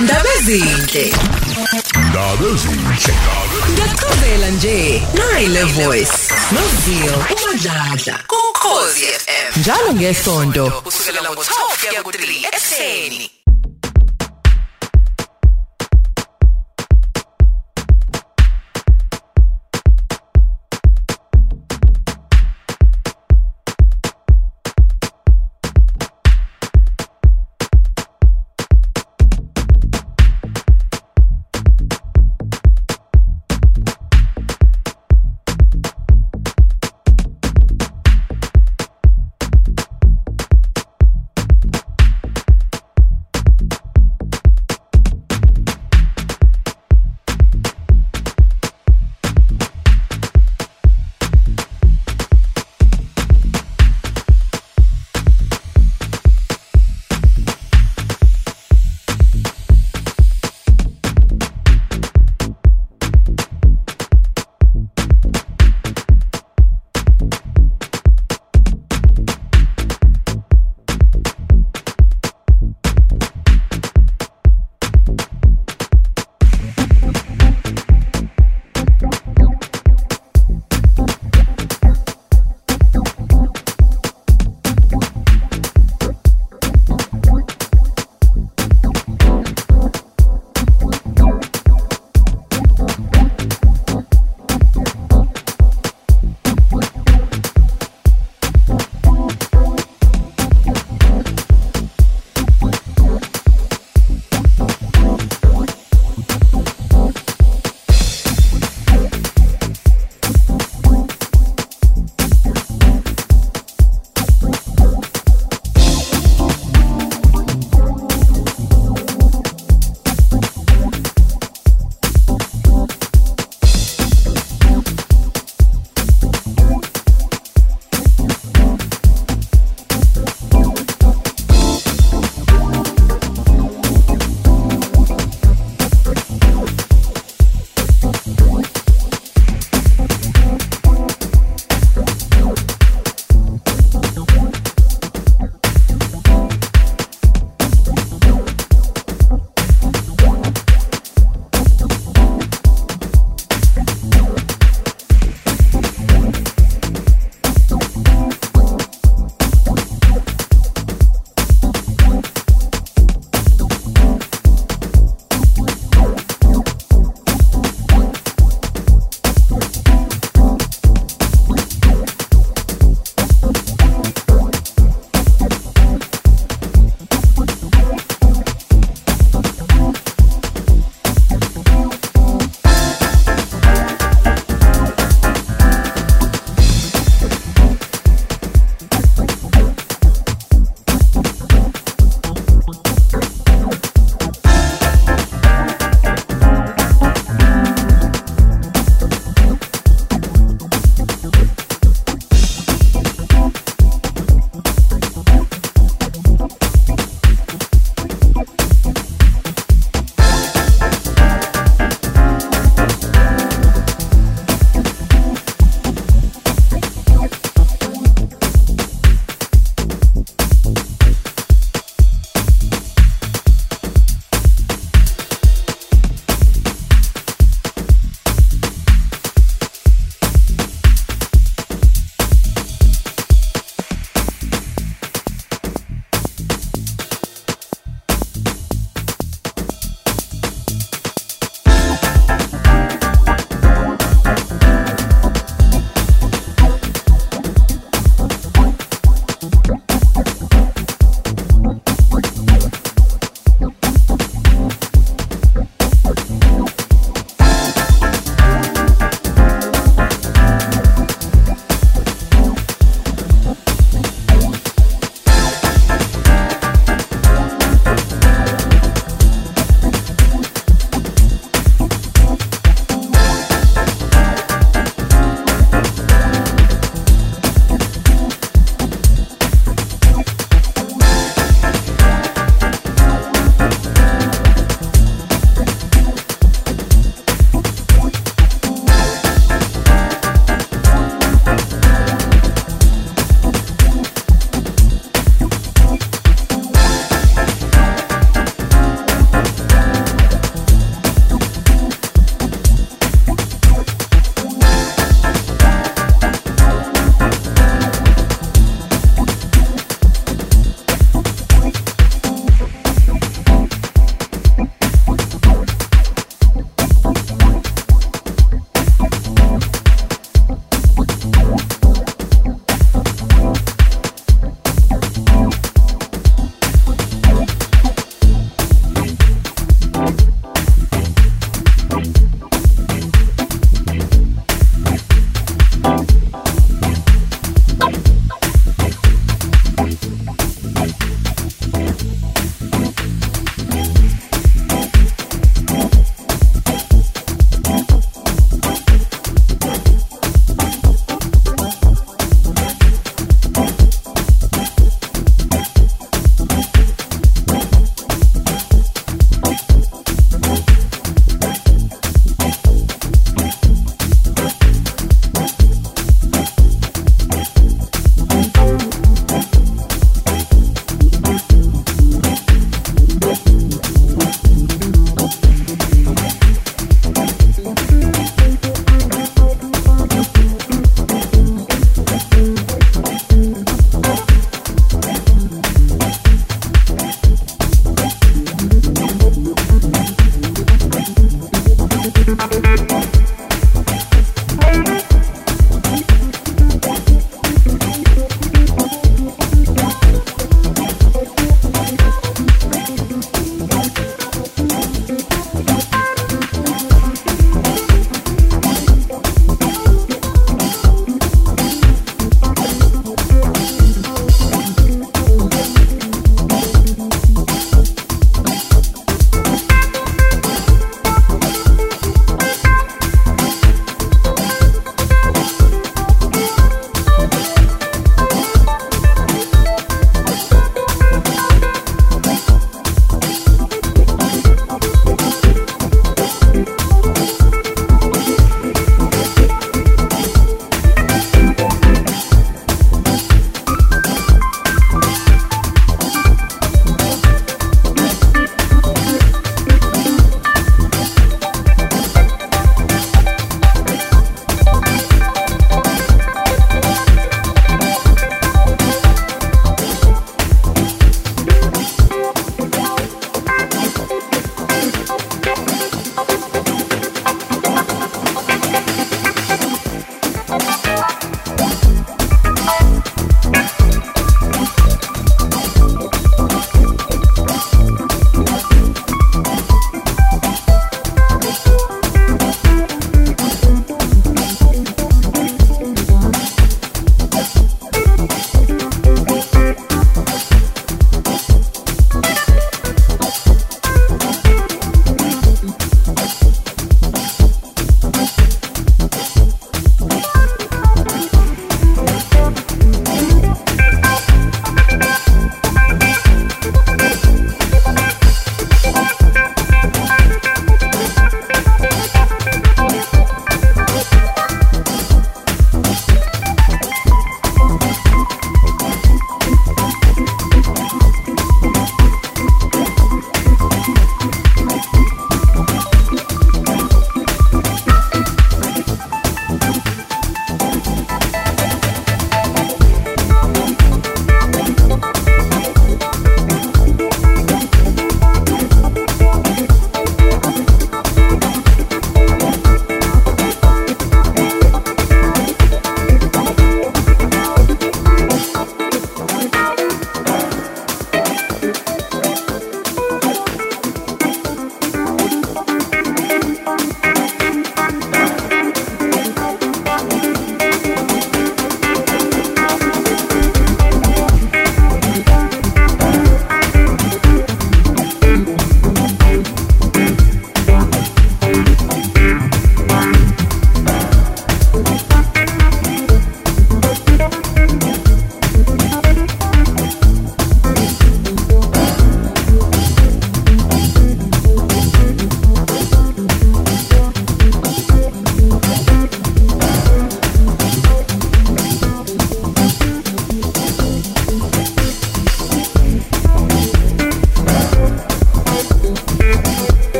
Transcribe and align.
Ndaba 0.00 0.28
ezinhle. 0.38 1.04
Ndaba 2.10 2.44
ezinhle. 2.54 3.14
Ngiyachazela 3.72 4.48
nje. 4.50 5.02
Nayi 5.14 5.46
le 5.48 5.64
voice. 5.64 6.12
Noziyo 6.52 7.24
uMdladla. 7.34 8.18
Ukhosi 8.50 9.04
FM. 9.04 9.60
Njalo 9.60 9.92
ngesonto 9.94 10.70
kusukela 10.84 11.20
ngo-12 11.30 11.88
kuya 11.88 12.02
ku-3 12.02 12.46
ekseni. 12.52 13.30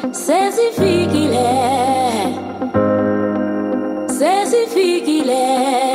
Sesi 0.00 0.72
fikile 0.72 1.50
Sesi 4.08 4.66
fikile 4.66 5.89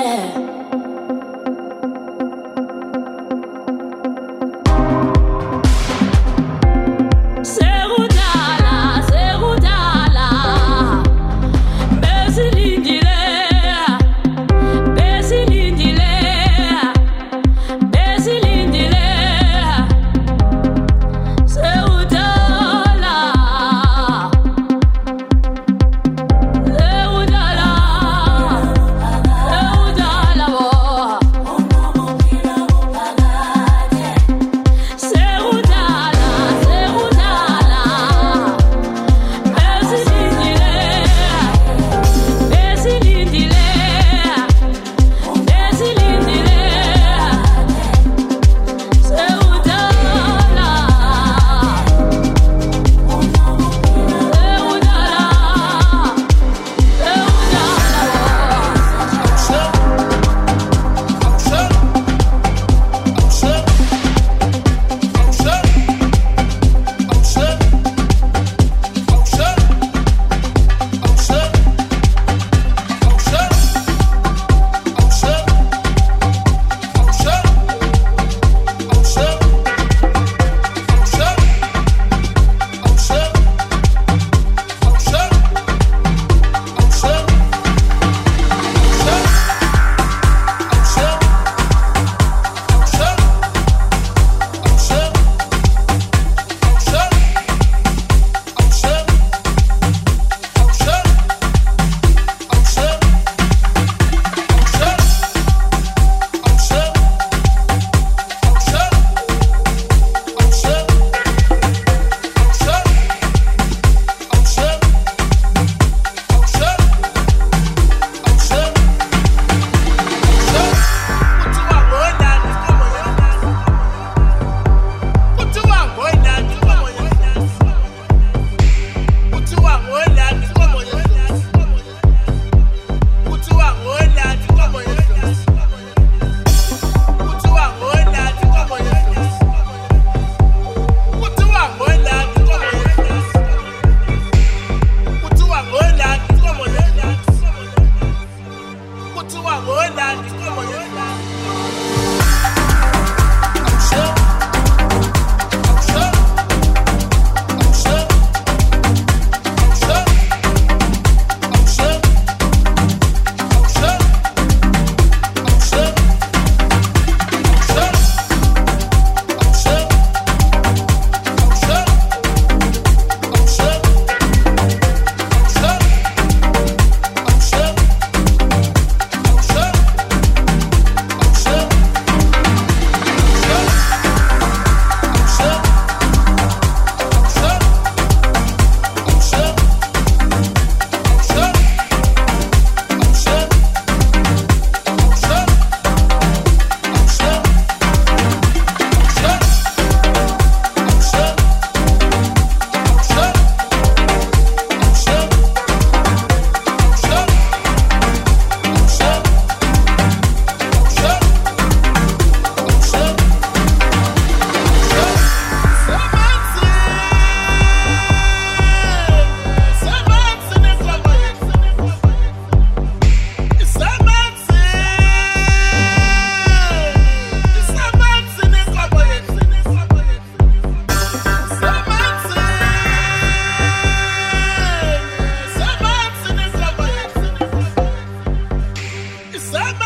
Sandman! 239.56 239.85